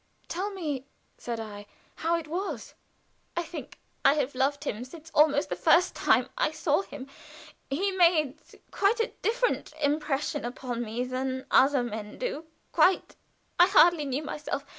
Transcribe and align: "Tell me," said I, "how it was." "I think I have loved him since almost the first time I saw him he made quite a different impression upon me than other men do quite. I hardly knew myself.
"Tell 0.27 0.49
me," 0.49 0.87
said 1.19 1.39
I, 1.39 1.67
"how 1.97 2.15
it 2.15 2.27
was." 2.27 2.73
"I 3.37 3.43
think 3.43 3.77
I 4.03 4.15
have 4.15 4.33
loved 4.33 4.63
him 4.63 4.83
since 4.83 5.11
almost 5.13 5.49
the 5.49 5.55
first 5.55 5.93
time 5.93 6.27
I 6.39 6.49
saw 6.49 6.81
him 6.81 7.05
he 7.69 7.91
made 7.91 8.39
quite 8.71 8.99
a 8.99 9.13
different 9.21 9.75
impression 9.79 10.43
upon 10.43 10.81
me 10.83 11.03
than 11.03 11.45
other 11.51 11.83
men 11.83 12.17
do 12.17 12.45
quite. 12.71 13.15
I 13.59 13.67
hardly 13.67 14.05
knew 14.05 14.23
myself. 14.23 14.65